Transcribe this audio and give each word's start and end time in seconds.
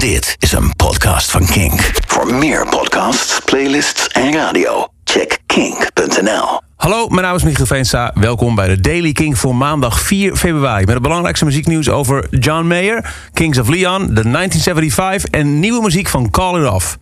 Dit 0.00 0.36
is 0.38 0.52
een 0.52 0.76
podcast 0.76 1.30
van 1.30 1.46
Kink. 1.46 1.90
Voor 2.06 2.34
meer 2.34 2.66
podcasts, 2.68 3.40
playlists 3.44 4.08
en 4.08 4.32
radio, 4.32 4.88
check 5.04 5.38
kink.nl. 5.46 6.60
Hallo, 6.76 7.08
mijn 7.08 7.22
naam 7.22 7.36
is 7.36 7.42
Michiel 7.42 7.66
Veenstra. 7.66 8.12
Welkom 8.14 8.54
bij 8.54 8.68
de 8.68 8.80
Daily 8.80 9.12
King 9.12 9.38
voor 9.38 9.54
maandag 9.54 10.00
4 10.00 10.36
februari. 10.36 10.84
Met 10.84 10.94
het 10.94 11.02
belangrijkste 11.02 11.44
muzieknieuws 11.44 11.88
over 11.88 12.26
John 12.30 12.66
Mayer, 12.66 13.14
Kings 13.32 13.58
of 13.58 13.68
Leon, 13.68 14.00
de 14.00 14.30
1975 14.30 15.30
en 15.30 15.60
nieuwe 15.60 15.82
muziek 15.82 16.08
van 16.08 16.30
Call 16.30 16.60
It 16.60 16.70
Off. 16.70 16.98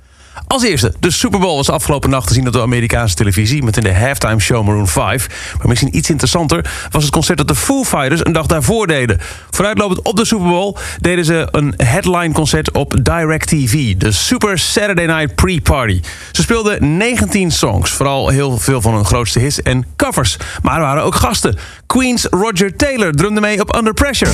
Als 0.47 0.63
eerste, 0.63 0.95
de 1.01 1.11
Super 1.11 1.41
Bowl 1.41 1.57
was 1.57 1.71
afgelopen 1.71 2.11
nacht 2.11 2.27
te 2.27 2.35
zien 2.35 2.47
op 2.47 2.53
de 2.53 2.61
Amerikaanse 2.61 3.15
televisie... 3.15 3.63
met 3.63 3.77
in 3.77 3.83
de 3.83 3.95
halftime 3.95 4.41
show 4.41 4.67
Maroon 4.67 4.89
5. 4.89 5.55
Maar 5.59 5.69
misschien 5.69 5.97
iets 5.97 6.11
interessanter 6.11 6.71
was 6.91 7.03
het 7.03 7.13
concert 7.13 7.39
dat 7.39 7.49
de 7.49 7.55
Foo 7.55 7.85
Fighters 7.85 8.25
een 8.25 8.33
dag 8.33 8.47
daarvoor 8.47 8.87
deden. 8.87 9.21
Vooruitlopend 9.51 10.03
op 10.03 10.17
de 10.17 10.25
Super 10.25 10.49
Bowl 10.49 10.77
deden 11.01 11.25
ze 11.25 11.49
een 11.51 11.75
headline 11.77 12.33
concert 12.33 12.73
op 12.73 12.97
DirecTV... 13.03 13.97
de 13.97 14.13
Super 14.13 14.59
Saturday 14.59 15.07
Night 15.07 15.35
Pre-Party. 15.35 16.01
Ze 16.33 16.43
speelden 16.43 16.97
19 16.97 17.51
songs, 17.51 17.91
vooral 17.91 18.29
heel 18.29 18.59
veel 18.59 18.81
van 18.81 18.95
hun 18.95 19.05
grootste 19.05 19.39
hits 19.39 19.63
en 19.63 19.87
covers. 19.97 20.37
Maar 20.63 20.75
er 20.75 20.81
waren 20.81 21.03
ook 21.03 21.15
gasten. 21.15 21.57
Queen's 21.87 22.27
Roger 22.31 22.77
Taylor 22.77 23.13
drumde 23.13 23.41
mee 23.41 23.61
op 23.61 23.77
Under 23.77 23.95
Pressure. 23.95 24.31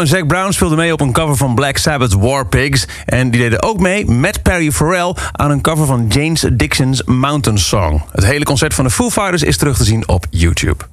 En 0.00 0.06
Zac 0.06 0.26
Brown 0.26 0.50
speelden 0.50 0.78
mee 0.78 0.92
op 0.92 1.00
een 1.00 1.12
cover 1.12 1.36
van 1.36 1.54
Black 1.54 1.76
Sabbath 1.76 2.12
War 2.12 2.46
Pigs. 2.46 2.86
En 3.04 3.30
die 3.30 3.40
deden 3.40 3.62
ook 3.62 3.78
mee 3.78 4.06
met 4.06 4.42
Perry 4.42 4.72
Farrell 4.72 5.14
aan 5.32 5.50
een 5.50 5.60
cover 5.60 5.86
van 5.86 6.06
James 6.08 6.46
Dixon's 6.52 7.02
Mountain 7.04 7.58
Song. 7.58 8.02
Het 8.12 8.24
hele 8.24 8.44
concert 8.44 8.74
van 8.74 8.84
de 8.84 8.90
Foo 8.90 9.10
Fighters 9.10 9.42
is 9.42 9.56
terug 9.56 9.76
te 9.76 9.84
zien 9.84 10.08
op 10.08 10.26
YouTube. 10.30 10.84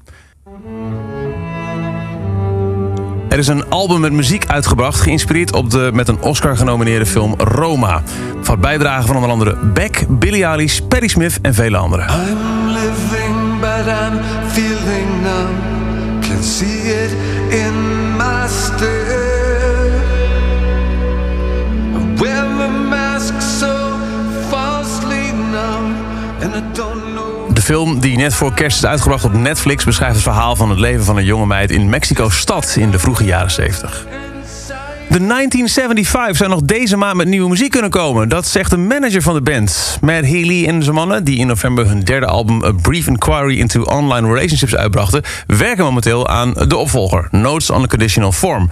Er 3.29 3.37
is 3.37 3.47
een 3.47 3.69
album 3.69 3.99
met 3.99 4.11
muziek 4.11 4.45
uitgebracht, 4.47 4.99
geïnspireerd 4.99 5.53
op 5.53 5.69
de 5.69 5.89
met 5.93 6.07
een 6.07 6.21
Oscar 6.21 6.57
genomineerde 6.57 7.05
film 7.05 7.35
Roma. 7.37 8.01
Van 8.41 8.59
bijdragen 8.59 9.05
van 9.07 9.15
onder 9.15 9.29
andere 9.29 9.55
Beck, 9.55 10.05
Billy 10.09 10.43
Eilish, 10.43 10.79
Perry 10.79 11.07
Smith 11.07 11.39
en 11.41 11.53
vele 11.53 11.77
anderen. 11.77 12.07
I'm 12.07 12.67
living, 12.67 13.59
but 13.59 13.85
I'm 13.85 14.19
feeling 14.47 15.21
numb. 15.21 16.21
Can 16.21 16.43
see 16.43 17.03
it 17.03 17.11
in 17.49 17.73
my. 18.17 18.94
De 27.53 27.61
film 27.61 27.99
die 27.99 28.17
net 28.17 28.33
voor 28.33 28.53
kerst 28.53 28.77
is 28.77 28.85
uitgebracht 28.85 29.23
op 29.23 29.33
Netflix... 29.33 29.83
beschrijft 29.83 30.13
het 30.13 30.23
verhaal 30.23 30.55
van 30.55 30.69
het 30.69 30.79
leven 30.79 31.05
van 31.05 31.17
een 31.17 31.25
jonge 31.25 31.45
meid 31.45 31.71
in 31.71 31.89
Mexico-stad 31.89 32.75
in 32.75 32.91
de 32.91 32.99
vroege 32.99 33.23
jaren 33.23 33.51
70. 33.51 34.05
De 35.09 35.25
1975 35.25 36.37
zou 36.37 36.49
nog 36.49 36.61
deze 36.61 36.97
maand 36.97 37.15
met 37.15 37.27
nieuwe 37.27 37.49
muziek 37.49 37.71
kunnen 37.71 37.89
komen. 37.89 38.29
Dat 38.29 38.47
zegt 38.47 38.69
de 38.69 38.77
manager 38.77 39.21
van 39.21 39.33
de 39.33 39.41
band. 39.41 39.97
Matt 40.01 40.25
Healy 40.25 40.65
en 40.65 40.83
zijn 40.83 40.95
mannen, 40.95 41.23
die 41.23 41.37
in 41.37 41.47
november 41.47 41.87
hun 41.87 41.99
derde 41.99 42.25
album... 42.25 42.63
A 42.63 42.71
Brief 42.81 43.07
Inquiry 43.07 43.59
into 43.59 43.81
Online 43.81 44.27
Relationships 44.27 44.75
uitbrachten... 44.75 45.21
werken 45.47 45.83
momenteel 45.83 46.27
aan 46.27 46.53
de 46.53 46.77
opvolger, 46.77 47.27
Notes 47.31 47.69
on 47.69 47.83
a 47.83 47.87
Conditional 47.87 48.31
Form. 48.31 48.69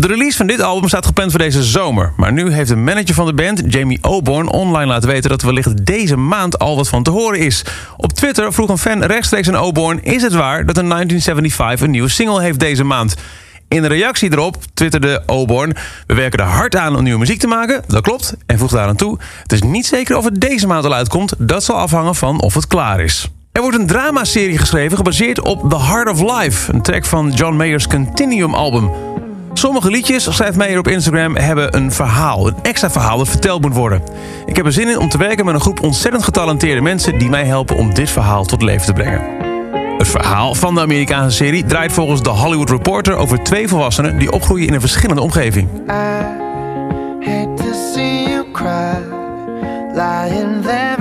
De 0.00 0.06
release 0.06 0.36
van 0.36 0.46
dit 0.46 0.60
album 0.60 0.88
staat 0.88 1.06
gepland 1.06 1.30
voor 1.30 1.40
deze 1.40 1.62
zomer. 1.62 2.12
Maar 2.16 2.32
nu 2.32 2.52
heeft 2.52 2.68
de 2.68 2.76
manager 2.76 3.14
van 3.14 3.26
de 3.26 3.34
band, 3.34 3.62
Jamie 3.68 3.98
Oborn, 4.02 4.48
online 4.48 4.86
laten 4.86 5.08
weten... 5.08 5.30
dat 5.30 5.42
wellicht 5.42 5.86
deze 5.86 6.16
maand 6.16 6.58
al 6.58 6.76
wat 6.76 6.88
van 6.88 7.02
te 7.02 7.10
horen 7.10 7.38
is. 7.38 7.64
Op 7.96 8.12
Twitter 8.12 8.52
vroeg 8.52 8.68
een 8.68 8.78
fan 8.78 9.02
rechtstreeks 9.02 9.48
aan 9.48 9.56
Oborn... 9.56 10.04
is 10.04 10.22
het 10.22 10.32
waar 10.32 10.66
dat 10.66 10.76
een 10.76 10.88
1975 10.88 11.86
een 11.86 11.90
nieuwe 11.90 12.08
single 12.08 12.42
heeft 12.42 12.58
deze 12.58 12.84
maand? 12.84 13.16
In 13.68 13.84
reactie 13.84 14.32
erop 14.32 14.56
twitterde 14.74 15.22
Oborn... 15.26 15.76
we 16.06 16.14
werken 16.14 16.38
er 16.38 16.44
hard 16.44 16.76
aan 16.76 16.96
om 16.96 17.02
nieuwe 17.02 17.18
muziek 17.18 17.40
te 17.40 17.46
maken, 17.46 17.82
dat 17.86 18.02
klopt... 18.02 18.36
en 18.46 18.58
voegt 18.58 18.72
daaraan 18.72 18.96
toe, 18.96 19.18
het 19.42 19.52
is 19.52 19.62
niet 19.62 19.86
zeker 19.86 20.16
of 20.16 20.24
het 20.24 20.40
deze 20.40 20.66
maand 20.66 20.84
al 20.84 20.94
uitkomt... 20.94 21.34
dat 21.38 21.64
zal 21.64 21.76
afhangen 21.76 22.14
van 22.14 22.40
of 22.40 22.54
het 22.54 22.66
klaar 22.66 23.00
is. 23.00 23.28
Er 23.52 23.60
wordt 23.60 23.78
een 23.78 23.86
dramaserie 23.86 24.58
geschreven 24.58 24.96
gebaseerd 24.96 25.40
op 25.40 25.70
The 25.70 25.78
Heart 25.78 26.08
of 26.08 26.20
Life... 26.20 26.72
een 26.72 26.82
track 26.82 27.04
van 27.04 27.30
John 27.30 27.56
Mayer's 27.56 27.86
Continuum-album... 27.86 28.90
Sommige 29.58 29.90
liedjes, 29.90 30.34
schrijft 30.34 30.56
Meijer 30.56 30.78
op 30.78 30.88
Instagram, 30.88 31.36
hebben 31.36 31.76
een 31.76 31.92
verhaal. 31.92 32.46
Een 32.46 32.56
extra 32.62 32.90
verhaal 32.90 33.18
dat 33.18 33.28
verteld 33.28 33.60
moet 33.60 33.74
worden. 33.74 34.02
Ik 34.46 34.56
heb 34.56 34.66
er 34.66 34.72
zin 34.72 34.88
in 34.88 34.98
om 34.98 35.08
te 35.08 35.18
werken 35.18 35.44
met 35.44 35.54
een 35.54 35.60
groep 35.60 35.82
ontzettend 35.82 36.24
getalenteerde 36.24 36.80
mensen... 36.80 37.18
die 37.18 37.28
mij 37.28 37.44
helpen 37.44 37.76
om 37.76 37.94
dit 37.94 38.10
verhaal 38.10 38.44
tot 38.44 38.62
leven 38.62 38.86
te 38.86 38.92
brengen. 38.92 39.22
Het 39.98 40.08
verhaal 40.08 40.54
van 40.54 40.74
de 40.74 40.80
Amerikaanse 40.80 41.36
serie 41.36 41.64
draait 41.64 41.92
volgens 41.92 42.20
The 42.20 42.30
Hollywood 42.30 42.70
Reporter... 42.70 43.16
over 43.16 43.42
twee 43.42 43.68
volwassenen 43.68 44.18
die 44.18 44.32
opgroeien 44.32 44.66
in 44.66 44.74
een 44.74 44.80
verschillende 44.80 45.22
omgeving. 45.22 45.68
You 47.94 48.50
cry, 48.52 48.98
lying 49.94 50.62
there 50.62 50.97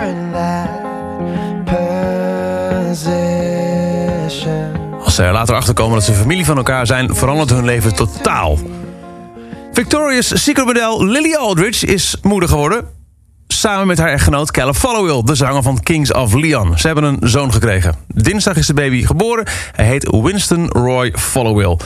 ze 5.18 5.24
er 5.24 5.34
later 5.34 5.56
achterkomen 5.56 5.94
dat 5.94 6.04
ze 6.04 6.14
familie 6.14 6.46
van 6.46 6.58
elkaar 6.58 6.86
zijn... 6.86 7.16
verandert 7.16 7.50
hun 7.50 7.66
leven 7.66 7.96
totaal. 7.96 8.60
Victoria's 9.74 10.44
Secret 10.44 11.00
Lily 11.00 11.34
Aldridge 11.34 11.86
is 11.86 12.18
moeder 12.22 12.50
geworden... 12.50 12.86
samen 13.48 13.88
met 13.88 13.98
haar 13.98 14.10
echtgenoot 14.10 14.52
Calla 14.52 14.74
Followill... 14.74 15.22
de 15.24 15.36
zanger 15.36 15.64
van 15.64 15.84
Kings 15.84 16.14
of 16.14 16.34
Leon. 16.34 16.78
Ze 16.78 16.88
hebben 16.88 17.04
een 17.04 17.30
zoon 17.30 17.54
gekregen. 17.54 17.96
Dinsdag 18.08 18.56
is 18.56 18.68
de 18.68 18.74
baby 18.74 19.06
geboren. 19.06 19.46
Hij 19.72 19.86
heet 19.86 20.18
Winston 20.22 20.68
Roy 20.68 21.14
Followill. 21.16 21.78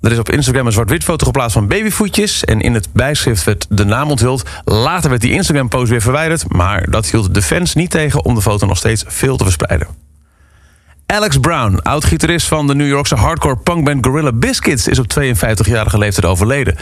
Er 0.00 0.12
is 0.12 0.18
op 0.18 0.30
Instagram 0.30 0.66
een 0.66 0.72
zwart-wit 0.72 1.04
foto 1.04 1.26
geplaatst 1.26 1.52
van 1.52 1.68
babyvoetjes... 1.68 2.44
en 2.44 2.60
in 2.60 2.74
het 2.74 2.88
bijschrift 2.92 3.44
werd 3.44 3.66
de 3.68 3.84
naam 3.84 4.10
onthuld. 4.10 4.42
Later 4.64 5.10
werd 5.10 5.22
die 5.22 5.32
Instagram-post 5.32 5.90
weer 5.90 6.02
verwijderd... 6.02 6.52
maar 6.52 6.90
dat 6.90 7.06
hield 7.06 7.34
de 7.34 7.42
fans 7.42 7.74
niet 7.74 7.90
tegen 7.90 8.24
om 8.24 8.34
de 8.34 8.42
foto 8.42 8.66
nog 8.66 8.76
steeds 8.76 9.04
veel 9.06 9.36
te 9.36 9.44
verspreiden. 9.44 10.03
Alex 11.14 11.38
Brown, 11.38 11.78
oud-gitarist 11.82 12.46
van 12.46 12.66
de 12.66 12.74
New 12.74 12.88
Yorkse 12.88 13.14
hardcore 13.14 13.56
punkband 13.56 14.06
Gorilla 14.06 14.32
Biscuits... 14.32 14.88
is 14.88 14.98
op 14.98 15.06
52-jarige 15.20 15.98
leeftijd 15.98 16.24
overleden. 16.26 16.76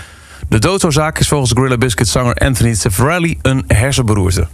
De 0.48 0.58
doodsoorzaak 0.58 1.18
is 1.18 1.28
volgens 1.28 1.52
Gorilla 1.52 1.76
Biscuits 1.76 2.12
zanger 2.12 2.34
Anthony 2.34 2.74
Cifarelli 2.74 3.38
een 3.42 3.64
hersenberoerte. 3.66 4.48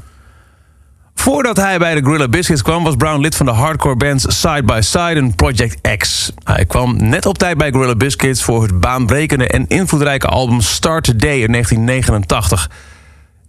Voordat 1.15 1.57
hij 1.57 1.79
bij 1.79 1.95
de 1.95 2.05
Gorilla 2.05 2.29
Biscuits 2.29 2.63
kwam... 2.63 2.85
was 2.85 2.97
Brown 2.97 3.21
lid 3.21 3.37
van 3.37 3.47
de 3.47 3.53
hardcore 3.53 3.97
bands 3.97 4.41
Side 4.41 4.63
by 4.63 4.79
Side 4.81 5.15
en 5.15 5.35
Project 5.35 5.97
X. 5.97 6.33
Hij 6.45 6.65
kwam 6.65 6.97
net 6.97 7.27
op 7.27 7.39
tijd 7.39 7.59
bij 7.59 7.71
Gorilla 7.73 7.97
Biscuits... 7.97 8.43
voor 8.43 8.63
het 8.63 8.81
baanbrekende 8.81 9.47
en 9.47 9.69
invloedrijke 9.69 10.27
album 10.27 10.61
Start 10.61 11.05
Today 11.05 11.41
in 11.41 11.53
1989... 11.53 12.71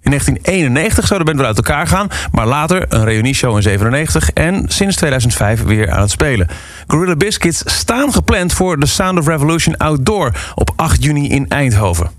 In 0.09 0.15
1991 0.15 1.07
zou 1.07 1.19
de 1.19 1.25
band 1.25 1.37
weer 1.37 1.47
uit 1.47 1.57
elkaar 1.57 1.87
gaan, 1.87 2.07
maar 2.31 2.47
later 2.47 2.85
een 2.89 3.03
reunieshow 3.03 3.55
in 3.55 3.61
97 3.61 4.29
en 4.29 4.65
sinds 4.67 4.95
2005 4.95 5.63
weer 5.63 5.91
aan 5.91 6.01
het 6.01 6.11
spelen. 6.11 6.47
Gorilla 6.87 7.15
Biscuits 7.15 7.63
staan 7.65 8.13
gepland 8.13 8.53
voor 8.53 8.77
The 8.77 8.85
Sound 8.85 9.19
of 9.19 9.27
Revolution 9.27 9.77
Outdoor 9.77 10.31
op 10.55 10.71
8 10.75 11.03
juni 11.03 11.29
in 11.29 11.47
Eindhoven. 11.47 12.09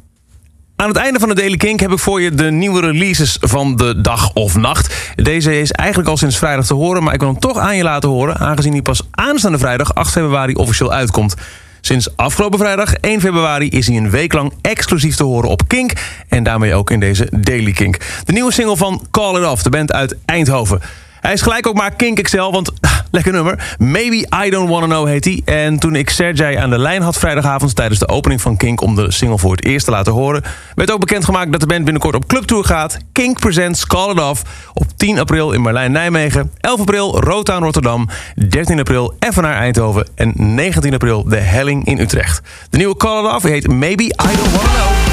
Aan 0.76 0.88
het 0.88 0.96
einde 0.96 1.18
van 1.18 1.28
de 1.28 1.34
Daily 1.34 1.56
Kink 1.56 1.80
heb 1.80 1.90
ik 1.90 1.98
voor 1.98 2.20
je 2.20 2.34
de 2.34 2.50
nieuwe 2.50 2.80
releases 2.80 3.36
van 3.40 3.76
de 3.76 4.00
dag 4.00 4.32
of 4.32 4.56
nacht. 4.56 5.12
Deze 5.14 5.60
is 5.60 5.70
eigenlijk 5.70 6.08
al 6.08 6.16
sinds 6.16 6.38
vrijdag 6.38 6.66
te 6.66 6.74
horen, 6.74 7.02
maar 7.02 7.14
ik 7.14 7.20
wil 7.20 7.28
hem 7.28 7.38
toch 7.38 7.58
aan 7.58 7.76
je 7.76 7.82
laten 7.82 8.08
horen... 8.08 8.38
aangezien 8.38 8.72
hij 8.72 8.82
pas 8.82 9.02
aanstaande 9.10 9.58
vrijdag 9.58 9.94
8 9.94 10.10
februari 10.10 10.54
officieel 10.54 10.92
uitkomt. 10.92 11.34
Sinds 11.80 12.16
afgelopen 12.16 12.58
vrijdag 12.58 12.94
1 12.94 13.20
februari 13.20 13.68
is 13.68 13.86
hij 13.86 13.96
een 13.96 14.10
week 14.10 14.32
lang 14.32 14.52
exclusief 14.60 15.16
te 15.16 15.24
horen 15.24 15.50
op 15.50 15.62
Kink. 15.66 15.92
En 16.28 16.42
daarmee 16.42 16.74
ook 16.74 16.90
in 16.90 17.00
deze 17.00 17.28
Daily 17.40 17.72
Kink. 17.72 17.96
De 18.24 18.32
nieuwe 18.32 18.52
single 18.52 18.76
van 18.76 19.06
Call 19.10 19.40
It 19.40 19.46
Off, 19.46 19.62
de 19.62 19.70
band 19.70 19.92
uit 19.92 20.16
Eindhoven. 20.24 20.80
Hij 21.20 21.32
is 21.32 21.42
gelijk 21.42 21.66
ook 21.66 21.74
maar 21.74 21.94
Kink 21.94 22.22
XL, 22.22 22.50
want 22.50 22.72
lekker 23.10 23.32
nummer. 23.32 23.76
Maybe 23.78 24.26
I 24.44 24.50
Don't 24.50 24.68
Wanna 24.68 24.86
Know 24.86 25.06
heet 25.06 25.24
hij. 25.24 25.42
En 25.44 25.78
toen 25.78 25.94
ik 25.94 26.10
Sergej 26.10 26.58
aan 26.58 26.70
de 26.70 26.78
lijn 26.78 27.02
had 27.02 27.18
vrijdagavond... 27.18 27.76
tijdens 27.76 28.00
de 28.00 28.08
opening 28.08 28.40
van 28.40 28.56
Kink 28.56 28.80
om 28.80 28.94
de 28.94 29.12
single 29.12 29.38
voor 29.38 29.50
het 29.50 29.64
eerst 29.64 29.84
te 29.84 29.90
laten 29.90 30.12
horen... 30.12 30.42
werd 30.74 30.90
ook 30.90 31.00
bekendgemaakt 31.00 31.52
dat 31.52 31.60
de 31.60 31.66
band 31.66 31.84
binnenkort 31.84 32.14
op 32.14 32.26
clubtour 32.26 32.64
gaat. 32.64 32.98
Kink 33.12 33.40
presents 33.40 33.86
Call 33.86 34.10
It 34.10 34.20
Off 34.20 34.42
op 34.74 34.86
10 34.96 35.18
april 35.18 35.52
in 35.52 35.62
Berlijn-Nijmegen... 35.62 36.50
11 36.60 36.80
april 36.80 37.20
Rotown 37.20 37.62
Rotterdam, 37.62 38.08
13 38.48 38.78
april 38.78 39.14
Evenaar 39.18 39.56
Eindhoven... 39.56 40.06
en 40.14 40.32
19 40.36 40.94
april 40.94 41.24
De 41.24 41.36
Helling 41.36 41.86
in 41.86 41.98
Utrecht. 41.98 42.42
De 42.70 42.76
nieuwe 42.76 42.96
Call 42.96 43.24
It 43.24 43.34
Off 43.34 43.44
heet 43.44 43.68
Maybe 43.68 44.04
I 44.04 44.36
Don't 44.36 44.52
Wanna 44.52 44.70
Know. 44.70 45.09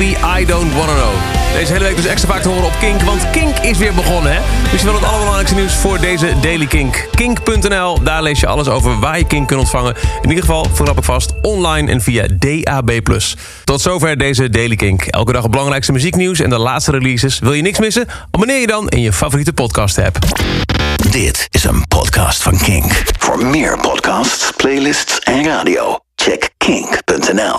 I 0.00 0.44
Don't 0.46 0.74
Wanna 0.74 0.94
Know. 0.94 1.12
Deze 1.52 1.72
hele 1.72 1.84
week 1.84 1.96
dus 1.96 2.06
extra 2.06 2.32
vaak 2.32 2.42
te 2.42 2.48
horen 2.48 2.64
op 2.64 2.72
Kink, 2.80 3.02
want 3.02 3.30
Kink 3.30 3.58
is 3.58 3.78
weer 3.78 3.94
begonnen, 3.94 4.32
hè? 4.32 4.40
Dus 4.70 4.80
je 4.80 4.86
wil 4.86 4.94
het 4.94 5.04
allerbelangrijkste 5.04 5.56
nieuws 5.56 5.74
voor 5.74 6.00
deze 6.00 6.34
Daily 6.40 6.66
Kink. 6.66 7.08
Kink.nl, 7.14 8.02
daar 8.02 8.22
lees 8.22 8.40
je 8.40 8.46
alles 8.46 8.68
over 8.68 8.98
waar 8.98 9.18
je 9.18 9.26
Kink 9.26 9.48
kunt 9.48 9.60
ontvangen. 9.60 9.94
In 10.22 10.28
ieder 10.28 10.44
geval, 10.44 10.66
voorlopig 10.72 11.04
vast, 11.04 11.32
online 11.42 11.90
en 11.90 12.00
via 12.00 12.26
DAB+. 12.38 13.00
Tot 13.64 13.80
zover 13.80 14.18
deze 14.18 14.50
Daily 14.50 14.76
Kink. 14.76 15.02
Elke 15.02 15.32
dag 15.32 15.42
het 15.42 15.50
belangrijkste 15.50 15.92
muzieknieuws 15.92 16.40
en 16.40 16.50
de 16.50 16.58
laatste 16.58 16.90
releases. 16.90 17.38
Wil 17.38 17.52
je 17.52 17.62
niks 17.62 17.78
missen? 17.78 18.06
Abonneer 18.30 18.60
je 18.60 18.66
dan 18.66 18.88
in 18.88 19.00
je 19.00 19.12
favoriete 19.12 19.52
podcast-app. 19.52 20.18
Dit 21.10 21.48
is 21.50 21.64
een 21.64 21.86
podcast 21.88 22.42
van 22.42 22.58
Kink. 22.58 23.02
Voor 23.18 23.46
meer 23.46 23.78
podcasts, 23.78 24.52
playlists 24.56 25.18
en 25.18 25.44
radio, 25.44 25.98
check 26.14 26.50
kink.nl. 26.56 27.58